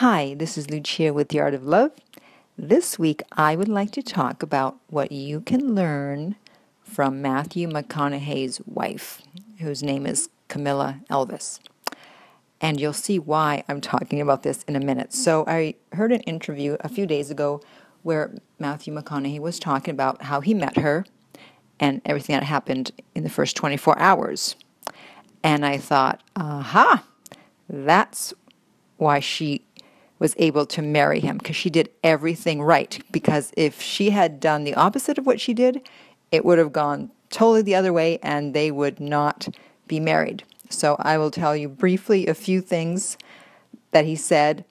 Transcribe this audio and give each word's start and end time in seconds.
Hi, 0.00 0.32
this 0.32 0.56
is 0.56 0.70
Lucia 0.70 1.12
with 1.12 1.28
The 1.28 1.40
Art 1.40 1.52
of 1.52 1.64
Love. 1.66 1.90
This 2.56 2.98
week, 2.98 3.20
I 3.32 3.54
would 3.54 3.68
like 3.68 3.90
to 3.90 4.02
talk 4.02 4.42
about 4.42 4.78
what 4.86 5.12
you 5.12 5.42
can 5.42 5.74
learn 5.74 6.36
from 6.82 7.20
Matthew 7.20 7.68
McConaughey's 7.68 8.62
wife, 8.64 9.20
whose 9.58 9.82
name 9.82 10.06
is 10.06 10.30
Camila 10.48 11.06
Alves. 11.08 11.60
And 12.62 12.80
you'll 12.80 12.94
see 12.94 13.18
why 13.18 13.62
I'm 13.68 13.82
talking 13.82 14.22
about 14.22 14.42
this 14.42 14.62
in 14.62 14.74
a 14.74 14.80
minute. 14.80 15.12
So, 15.12 15.44
I 15.46 15.74
heard 15.92 16.12
an 16.12 16.22
interview 16.22 16.78
a 16.80 16.88
few 16.88 17.04
days 17.04 17.30
ago 17.30 17.60
where 18.02 18.34
Matthew 18.58 18.94
McConaughey 18.94 19.38
was 19.38 19.58
talking 19.58 19.92
about 19.92 20.22
how 20.22 20.40
he 20.40 20.54
met 20.54 20.78
her 20.78 21.04
and 21.78 22.00
everything 22.06 22.32
that 22.36 22.44
happened 22.44 22.90
in 23.14 23.22
the 23.22 23.28
first 23.28 23.54
24 23.54 23.98
hours. 23.98 24.56
And 25.44 25.66
I 25.66 25.76
thought, 25.76 26.22
aha, 26.36 27.04
that's 27.68 28.32
why 28.96 29.20
she 29.20 29.64
was 30.20 30.36
able 30.38 30.66
to 30.66 30.82
marry 30.82 31.18
him 31.18 31.38
because 31.38 31.56
she 31.56 31.70
did 31.70 31.88
everything 32.04 32.62
right. 32.62 33.02
Because 33.10 33.50
if 33.56 33.80
she 33.80 34.10
had 34.10 34.38
done 34.38 34.62
the 34.62 34.74
opposite 34.74 35.18
of 35.18 35.26
what 35.26 35.40
she 35.40 35.52
did, 35.52 35.80
it 36.30 36.44
would 36.44 36.58
have 36.58 36.72
gone 36.72 37.10
totally 37.30 37.62
the 37.62 37.74
other 37.74 37.92
way 37.92 38.18
and 38.22 38.54
they 38.54 38.70
would 38.70 39.00
not 39.00 39.48
be 39.88 39.98
married. 39.98 40.44
So 40.68 40.94
I 41.00 41.18
will 41.18 41.32
tell 41.32 41.56
you 41.56 41.68
briefly 41.68 42.28
a 42.28 42.34
few 42.34 42.60
things 42.60 43.16
that 43.90 44.04
he 44.04 44.14
said 44.14 44.64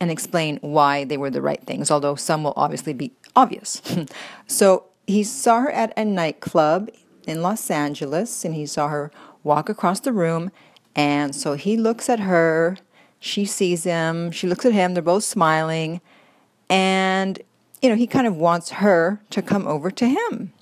and 0.00 0.10
explain 0.10 0.58
why 0.62 1.04
they 1.04 1.16
were 1.16 1.30
the 1.30 1.42
right 1.42 1.62
things, 1.62 1.90
although 1.90 2.16
some 2.16 2.42
will 2.42 2.54
obviously 2.56 2.92
be 2.92 3.12
obvious. 3.36 3.80
so 4.46 4.86
he 5.06 5.22
saw 5.22 5.60
her 5.60 5.70
at 5.70 5.92
a 5.96 6.04
nightclub 6.04 6.90
in 7.26 7.42
Los 7.42 7.70
Angeles 7.70 8.44
and 8.44 8.54
he 8.54 8.66
saw 8.66 8.88
her 8.88 9.12
walk 9.44 9.68
across 9.68 10.00
the 10.00 10.12
room. 10.12 10.50
And 10.94 11.34
so 11.34 11.54
he 11.54 11.76
looks 11.76 12.08
at 12.08 12.20
her 12.20 12.78
she 13.26 13.44
sees 13.44 13.84
him, 13.84 14.30
she 14.30 14.46
looks 14.46 14.64
at 14.64 14.72
him, 14.72 14.94
they're 14.94 15.02
both 15.02 15.24
smiling, 15.24 16.00
and 16.70 17.40
you 17.82 17.88
know, 17.88 17.96
he 17.96 18.06
kind 18.06 18.26
of 18.26 18.36
wants 18.36 18.70
her 18.70 19.20
to 19.30 19.42
come 19.42 19.66
over 19.66 19.90
to 19.90 20.08
him. 20.08 20.52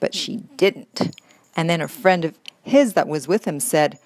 But 0.00 0.14
she 0.14 0.36
didn't. 0.56 1.16
And 1.56 1.68
then 1.68 1.80
a 1.80 1.88
friend 1.88 2.24
of 2.24 2.38
his 2.62 2.94
that 2.94 3.08
was 3.08 3.26
with 3.26 3.46
him 3.46 3.60
said, 3.60 3.98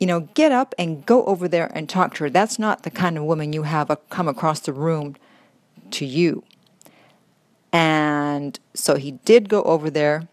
you 0.00 0.06
know, 0.06 0.20
get 0.34 0.52
up 0.52 0.74
and 0.78 1.06
go 1.06 1.24
over 1.24 1.48
there 1.48 1.70
and 1.74 1.88
talk 1.88 2.14
to 2.14 2.24
her. 2.24 2.30
That's 2.30 2.58
not 2.58 2.82
the 2.82 2.90
kind 2.90 3.16
of 3.16 3.24
woman 3.24 3.52
you 3.52 3.62
have 3.62 3.96
come 4.10 4.28
across 4.28 4.60
the 4.60 4.72
room 4.72 5.16
to 5.92 6.04
you. 6.04 6.44
And 7.72 8.58
so 8.74 8.96
he 8.96 9.12
did 9.12 9.48
go 9.48 9.62
over 9.62 9.90
there 9.90 10.28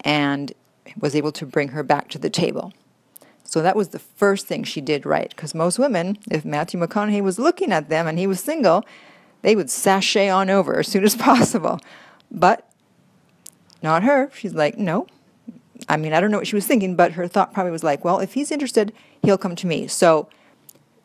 and 0.00 0.52
was 0.98 1.14
able 1.14 1.32
to 1.32 1.46
bring 1.46 1.68
her 1.68 1.82
back 1.82 2.08
to 2.10 2.18
the 2.18 2.30
table. 2.30 2.72
So 3.46 3.62
that 3.62 3.76
was 3.76 3.88
the 3.88 3.98
first 3.98 4.46
thing 4.46 4.64
she 4.64 4.80
did 4.80 5.06
right. 5.06 5.30
Because 5.30 5.54
most 5.54 5.78
women, 5.78 6.18
if 6.30 6.44
Matthew 6.44 6.80
McConaughey 6.80 7.22
was 7.22 7.38
looking 7.38 7.72
at 7.72 7.88
them 7.88 8.06
and 8.06 8.18
he 8.18 8.26
was 8.26 8.40
single, 8.40 8.84
they 9.42 9.54
would 9.54 9.70
sashay 9.70 10.28
on 10.28 10.50
over 10.50 10.80
as 10.80 10.88
soon 10.88 11.04
as 11.04 11.14
possible. 11.30 11.80
But 12.30 12.68
not 13.82 14.02
her. 14.02 14.30
She's 14.34 14.54
like, 14.54 14.76
no. 14.76 15.06
I 15.88 15.96
mean, 15.96 16.12
I 16.12 16.20
don't 16.20 16.30
know 16.30 16.38
what 16.38 16.46
she 16.46 16.56
was 16.56 16.66
thinking, 16.66 16.96
but 16.96 17.12
her 17.12 17.28
thought 17.28 17.52
probably 17.52 17.70
was 17.70 17.84
like, 17.84 18.04
well, 18.04 18.18
if 18.18 18.34
he's 18.34 18.50
interested, 18.50 18.92
he'll 19.22 19.38
come 19.38 19.54
to 19.56 19.66
me. 19.66 19.86
So 19.86 20.28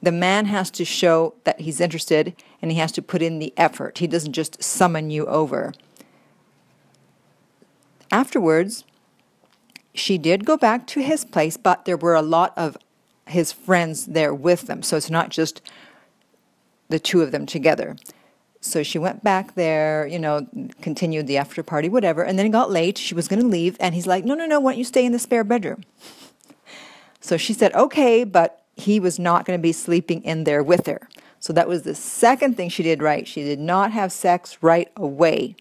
the 0.01 0.11
man 0.11 0.45
has 0.45 0.71
to 0.71 0.85
show 0.85 1.35
that 1.43 1.61
he's 1.61 1.79
interested 1.79 2.35
and 2.61 2.71
he 2.71 2.77
has 2.77 2.91
to 2.93 3.01
put 3.01 3.21
in 3.21 3.39
the 3.39 3.53
effort. 3.57 3.99
He 3.99 4.07
doesn't 4.07 4.33
just 4.33 4.63
summon 4.63 5.11
you 5.11 5.27
over. 5.27 5.73
Afterwards, 8.09 8.83
she 9.93 10.17
did 10.17 10.45
go 10.45 10.57
back 10.57 10.87
to 10.87 11.01
his 11.01 11.25
place, 11.25 11.57
but 11.57 11.85
there 11.85 11.97
were 11.97 12.15
a 12.15 12.21
lot 12.21 12.53
of 12.57 12.77
his 13.27 13.51
friends 13.51 14.07
there 14.07 14.33
with 14.33 14.63
them. 14.63 14.83
So 14.83 14.97
it's 14.97 15.09
not 15.09 15.29
just 15.29 15.61
the 16.89 16.99
two 16.99 17.21
of 17.21 17.31
them 17.31 17.45
together. 17.45 17.95
So 18.59 18.83
she 18.83 18.99
went 18.99 19.23
back 19.23 19.55
there, 19.55 20.05
you 20.05 20.19
know, 20.19 20.47
continued 20.81 21.25
the 21.27 21.37
after 21.37 21.63
party, 21.63 21.89
whatever. 21.89 22.23
And 22.23 22.37
then 22.37 22.45
it 22.45 22.49
got 22.49 22.69
late. 22.69 22.97
She 22.97 23.15
was 23.15 23.27
going 23.27 23.41
to 23.41 23.47
leave. 23.47 23.75
And 23.79 23.95
he's 23.95 24.05
like, 24.05 24.23
no, 24.23 24.35
no, 24.35 24.45
no, 24.45 24.59
why 24.59 24.71
don't 24.71 24.77
you 24.77 24.85
stay 24.85 25.03
in 25.03 25.11
the 25.11 25.19
spare 25.19 25.43
bedroom? 25.43 25.83
So 27.23 27.37
she 27.37 27.53
said, 27.53 27.71
okay, 27.75 28.23
but 28.23 28.63
he 28.75 28.99
was 28.99 29.19
not 29.19 29.45
going 29.45 29.57
to 29.57 29.61
be 29.61 29.73
sleeping 29.73 30.23
in 30.23 30.43
there 30.43 30.63
with 30.63 30.87
her. 30.87 31.07
So 31.39 31.53
that 31.53 31.67
was 31.67 31.83
the 31.83 31.93
second 31.93 32.57
thing 32.57 32.69
she 32.69 32.81
did 32.81 33.01
right. 33.01 33.27
She 33.27 33.43
did 33.43 33.59
not 33.59 33.91
have 33.91 34.11
sex 34.11 34.57
right 34.61 34.91
away. 34.95 35.55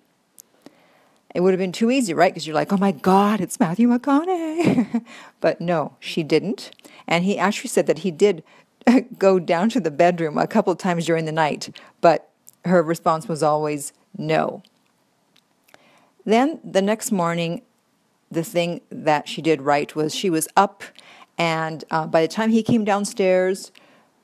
It 1.35 1.41
would 1.41 1.53
have 1.53 1.59
been 1.59 1.73
too 1.73 1.91
easy, 1.91 2.13
right? 2.13 2.33
Because 2.33 2.47
you're 2.47 2.55
like, 2.55 2.73
oh 2.73 2.77
my 2.77 2.93
God, 2.93 3.41
it's 3.41 3.61
Matthew 3.61 3.89
McConaughey. 3.89 5.05
but 5.41 5.61
no, 5.61 5.97
she 6.01 6.23
didn't. 6.23 6.73
And 7.07 7.25
he 7.25 7.39
actually 7.39 7.69
said 7.69 7.87
that 7.87 8.01
he 8.01 8.11
did 8.11 8.43
go 9.19 9.39
down 9.39 9.69
to 9.71 9.81
the 9.81 9.91
bedroom 9.91 10.39
a 10.39 10.47
couple 10.47 10.73
of 10.73 10.79
times 10.79 11.07
during 11.07 11.25
the 11.25 11.33
night, 11.33 11.75
but 12.01 12.31
her 12.65 12.83
response 12.83 13.29
was 13.29 13.43
always 13.43 13.93
no. 14.17 14.63
Then 16.25 16.61
the 16.65 16.83
next 16.83 17.13
morning, 17.13 17.63
the 18.31 18.45
thing 18.45 18.81
that 18.91 19.29
she 19.29 19.43
did 19.43 19.63
right 19.63 19.95
was 19.95 20.15
she 20.15 20.31
was 20.31 20.47
up, 20.57 20.83
and 21.39 21.85
uh, 21.91 22.07
by 22.07 22.23
the 22.23 22.29
time 22.29 22.51
he 22.51 22.63
came 22.63 22.85
downstairs, 22.85 23.73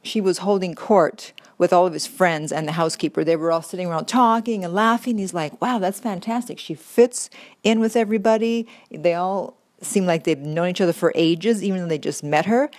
she 0.03 0.21
was 0.21 0.39
holding 0.39 0.75
court 0.75 1.33
with 1.59 1.73
all 1.73 1.87
of 1.87 1.93
his 1.93 2.07
friends 2.07 2.53
and 2.53 2.69
the 2.69 2.73
housekeeper. 2.73 3.25
They 3.25 3.37
were 3.37 3.51
all 3.51 3.63
sitting 3.63 3.87
around 3.87 4.07
talking 4.07 4.65
and 4.65 4.75
laughing. 4.75 5.19
He's 5.19 5.35
like, 5.35 5.61
wow, 5.61 5.79
that's 5.79 6.01
fantastic. 6.01 6.59
She 6.59 6.75
fits 6.75 7.31
in 7.63 7.81
with 7.81 7.97
everybody. 7.97 8.67
They 8.91 9.15
all 9.15 9.57
seem 9.81 10.07
like 10.07 10.25
they've 10.25 10.39
known 10.39 10.69
each 10.69 10.81
other 10.81 10.93
for 10.93 11.13
ages, 11.15 11.63
even 11.63 11.81
though 11.81 11.89
they 11.89 11.99
just 11.99 12.23
met 12.23 12.47
her. 12.47 12.71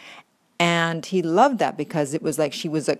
And 0.60 1.06
he 1.06 1.22
loved 1.22 1.60
that 1.60 1.78
because 1.78 2.14
it 2.14 2.22
was 2.22 2.40
like 2.40 2.54
she 2.54 2.70
was 2.70 2.90
a, 2.90 2.98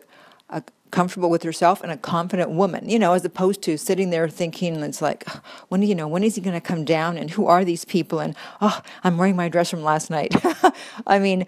a 0.50 0.64
comfortable 0.92 1.30
with 1.30 1.44
herself 1.44 1.82
and 1.82 1.92
a 1.92 1.98
confident 1.98 2.52
woman, 2.52 2.88
you 2.88 3.00
know, 3.00 3.14
as 3.14 3.26
opposed 3.26 3.62
to 3.64 3.78
sitting 3.78 4.10
there 4.10 4.30
thinking, 4.30 4.76
it's 4.84 5.02
like, 5.02 5.28
when 5.70 5.82
do 5.82 5.88
you 5.88 5.96
know, 5.96 6.08
when 6.08 6.24
is 6.24 6.36
he 6.36 6.42
going 6.42 6.54
to 6.54 6.62
come 6.62 6.86
down 6.86 7.18
and 7.18 7.32
who 7.32 7.46
are 7.46 7.66
these 7.66 7.86
people? 7.86 8.20
And 8.20 8.36
oh, 8.62 8.82
I'm 9.04 9.18
wearing 9.18 9.36
my 9.36 9.50
dress 9.50 9.70
from 9.70 9.84
last 9.84 10.10
night. 10.10 10.36
I 11.08 11.20
mean, 11.20 11.46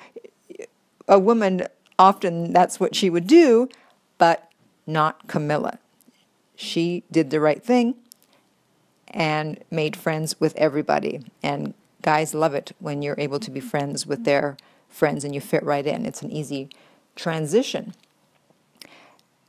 a 1.08 1.20
woman 1.20 1.64
often 1.98 2.54
that's 2.54 2.80
what 2.80 2.96
she 2.96 3.10
would 3.10 3.28
do, 3.28 3.70
but 4.20 4.52
not 4.86 5.28
Camila. 5.28 5.80
She 6.56 7.04
did 7.12 7.32
the 7.32 7.40
right 7.40 7.64
thing 7.64 7.96
and 9.08 9.64
made 9.72 9.96
friends 9.96 10.40
with 10.40 10.56
everybody. 10.56 11.22
And 11.42 11.74
guys 12.04 12.36
love 12.36 12.54
it 12.54 12.74
when 12.78 13.02
you're 13.02 13.16
able 13.18 13.40
to 13.40 13.50
be 13.50 13.60
friends 13.60 14.06
with 14.06 14.26
their 14.26 14.58
friends 14.88 15.24
and 15.24 15.34
you 15.34 15.42
fit 15.42 15.64
right 15.64 15.86
in. 15.86 16.06
It's 16.06 16.22
an 16.22 16.32
easy 16.32 16.70
transition. 17.16 17.96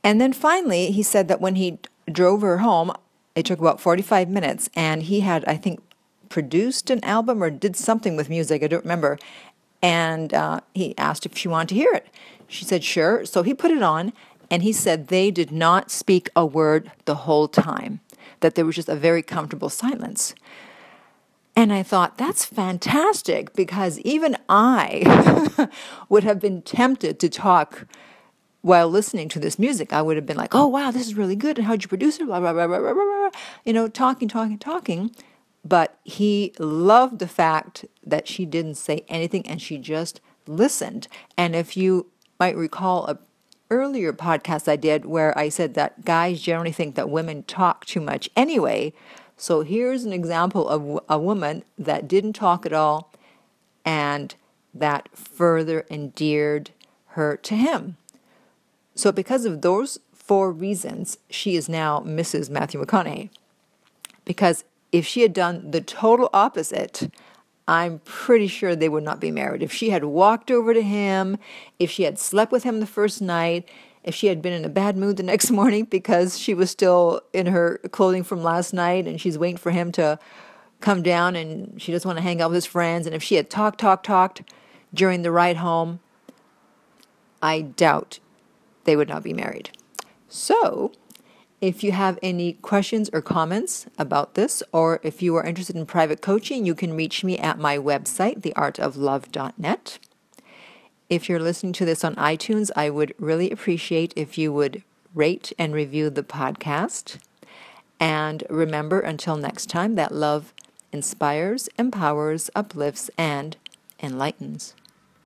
And 0.03 0.19
then 0.19 0.33
finally, 0.33 0.91
he 0.91 1.03
said 1.03 1.27
that 1.27 1.41
when 1.41 1.55
he 1.55 1.77
drove 2.11 2.41
her 2.41 2.59
home, 2.59 2.91
it 3.35 3.45
took 3.45 3.59
about 3.59 3.79
45 3.79 4.29
minutes, 4.29 4.69
and 4.75 5.03
he 5.03 5.21
had, 5.21 5.45
I 5.45 5.55
think, 5.55 5.79
produced 6.27 6.89
an 6.89 7.03
album 7.03 7.43
or 7.43 7.49
did 7.49 7.75
something 7.75 8.15
with 8.15 8.29
music, 8.29 8.63
I 8.63 8.67
don't 8.67 8.83
remember. 8.83 9.19
And 9.81 10.33
uh, 10.33 10.61
he 10.73 10.97
asked 10.97 11.25
if 11.25 11.37
she 11.37 11.47
wanted 11.47 11.69
to 11.69 11.75
hear 11.75 11.93
it. 11.93 12.07
She 12.47 12.65
said, 12.65 12.83
sure. 12.83 13.25
So 13.25 13.43
he 13.43 13.53
put 13.53 13.71
it 13.71 13.81
on, 13.81 14.13
and 14.51 14.61
he 14.61 14.73
said 14.73 15.07
they 15.07 15.31
did 15.31 15.51
not 15.51 15.89
speak 15.89 16.29
a 16.35 16.45
word 16.45 16.91
the 17.05 17.15
whole 17.15 17.47
time, 17.47 18.01
that 18.41 18.55
there 18.55 18.65
was 18.65 18.75
just 18.75 18.89
a 18.89 18.95
very 18.95 19.23
comfortable 19.23 19.69
silence. 19.69 20.35
And 21.55 21.71
I 21.71 21.83
thought, 21.83 22.17
that's 22.17 22.43
fantastic 22.45 23.53
because 23.53 23.97
even 23.99 24.37
I 24.49 25.69
would 26.09 26.25
have 26.25 26.39
been 26.39 26.61
tempted 26.61 27.17
to 27.19 27.29
talk 27.29 27.87
while 28.61 28.89
listening 28.89 29.29
to 29.29 29.39
this 29.39 29.57
music. 29.57 29.93
I 29.93 30.01
would 30.01 30.17
have 30.17 30.25
been 30.25 30.37
like, 30.37 30.53
oh, 30.53 30.67
wow, 30.67 30.91
this 30.91 31.07
is 31.07 31.15
really 31.15 31.35
good. 31.35 31.57
And 31.57 31.65
how'd 31.65 31.83
you 31.83 31.89
produce 31.89 32.19
it? 32.19 32.25
Blah, 32.25 32.41
blah, 32.41 32.53
blah, 32.53 32.67
blah, 32.67 32.79
blah, 32.79 32.93
blah, 32.93 33.03
blah. 33.03 33.29
You 33.65 33.73
know, 33.73 33.87
talking, 33.87 34.27
talking, 34.27 34.59
talking. 34.59 35.15
But 35.63 35.97
he 36.03 36.53
loved 36.59 37.19
the 37.19 37.27
fact 37.27 37.85
that 38.05 38.27
she 38.27 38.45
didn't 38.45 38.75
say 38.75 39.05
anything 39.07 39.47
and 39.47 39.61
she 39.61 39.77
just 39.77 40.19
listened. 40.47 41.07
And 41.37 41.55
if 41.55 41.77
you 41.77 42.07
might 42.39 42.55
recall 42.55 43.05
a 43.07 43.19
earlier 43.71 44.13
podcast 44.13 44.67
I 44.67 44.75
did 44.75 45.05
where 45.05 45.35
I 45.37 45.49
said 45.49 45.73
that 45.73 46.05
guys 46.05 46.41
generally 46.41 46.71
think 46.71 46.93
that 46.95 47.09
women 47.09 47.43
talk 47.43 47.85
too 47.85 48.01
much 48.01 48.29
anyway. 48.35 48.93
So 49.37 49.61
here's 49.61 50.03
an 50.03 50.13
example 50.13 50.69
of 50.69 50.99
a 51.09 51.17
woman 51.17 51.63
that 51.79 52.07
didn't 52.07 52.33
talk 52.33 52.65
at 52.65 52.73
all 52.73 53.11
and 53.83 54.35
that 54.73 55.09
further 55.17 55.85
endeared 55.89 56.71
her 57.07 57.37
to 57.37 57.55
him. 57.55 57.97
So, 58.93 59.11
because 59.11 59.45
of 59.45 59.61
those 59.61 59.99
four 60.13 60.51
reasons, 60.51 61.17
she 61.29 61.55
is 61.55 61.67
now 61.67 62.01
Mrs. 62.01 62.49
Matthew 62.49 62.83
McConaughey. 62.83 63.29
Because 64.25 64.63
if 64.91 65.05
she 65.05 65.21
had 65.21 65.33
done 65.33 65.71
the 65.71 65.81
total 65.81 66.29
opposite, 66.33 67.11
I'm 67.71 67.99
pretty 67.99 68.47
sure 68.47 68.75
they 68.75 68.89
would 68.89 69.05
not 69.05 69.21
be 69.21 69.31
married. 69.31 69.63
If 69.63 69.71
she 69.71 69.91
had 69.91 70.03
walked 70.03 70.51
over 70.51 70.73
to 70.73 70.81
him, 70.81 71.37
if 71.79 71.89
she 71.89 72.03
had 72.03 72.19
slept 72.19 72.51
with 72.51 72.63
him 72.63 72.81
the 72.81 72.85
first 72.85 73.21
night, 73.21 73.65
if 74.03 74.13
she 74.13 74.27
had 74.27 74.41
been 74.41 74.51
in 74.51 74.65
a 74.65 74.69
bad 74.69 74.97
mood 74.97 75.15
the 75.15 75.23
next 75.31 75.51
morning 75.51 75.85
because 75.85 76.37
she 76.37 76.53
was 76.53 76.69
still 76.69 77.21
in 77.31 77.45
her 77.45 77.77
clothing 77.93 78.23
from 78.23 78.43
last 78.43 78.73
night 78.73 79.07
and 79.07 79.21
she's 79.21 79.37
waiting 79.37 79.55
for 79.55 79.71
him 79.71 79.89
to 79.93 80.19
come 80.81 81.01
down 81.01 81.37
and 81.37 81.81
she 81.81 81.93
doesn't 81.93 82.09
want 82.09 82.17
to 82.17 82.23
hang 82.23 82.41
out 82.41 82.49
with 82.49 82.55
his 82.55 82.65
friends, 82.65 83.05
and 83.05 83.15
if 83.15 83.23
she 83.23 83.35
had 83.35 83.49
talked, 83.49 83.79
talked, 83.79 84.05
talked 84.05 84.41
during 84.93 85.21
the 85.21 85.31
ride 85.31 85.57
home, 85.57 86.01
I 87.41 87.61
doubt 87.61 88.19
they 88.83 88.97
would 88.97 89.07
not 89.07 89.23
be 89.23 89.31
married. 89.31 89.69
So, 90.27 90.91
if 91.61 91.83
you 91.83 91.91
have 91.91 92.17
any 92.23 92.53
questions 92.53 93.09
or 93.13 93.21
comments 93.21 93.85
about 93.97 94.33
this, 94.33 94.63
or 94.73 94.99
if 95.03 95.21
you 95.21 95.35
are 95.35 95.45
interested 95.45 95.75
in 95.75 95.85
private 95.85 96.19
coaching, 96.19 96.65
you 96.65 96.73
can 96.73 96.95
reach 96.95 97.23
me 97.23 97.37
at 97.37 97.59
my 97.59 97.77
website, 97.77 98.41
theartoflove.net. 98.41 99.99
If 101.07 101.29
you're 101.29 101.39
listening 101.39 101.73
to 101.73 101.85
this 101.85 102.03
on 102.03 102.15
iTunes, 102.15 102.71
I 102.75 102.89
would 102.89 103.13
really 103.19 103.51
appreciate 103.51 104.11
if 104.15 104.39
you 104.39 104.51
would 104.51 104.81
rate 105.13 105.53
and 105.59 105.73
review 105.73 106.09
the 106.09 106.23
podcast. 106.23 107.19
And 107.99 108.43
remember, 108.49 108.99
until 108.99 109.37
next 109.37 109.67
time, 109.67 109.93
that 109.95 110.13
love 110.13 110.53
inspires, 110.91 111.69
empowers, 111.77 112.49
uplifts, 112.55 113.11
and 113.17 113.55
enlightens. 114.01 114.73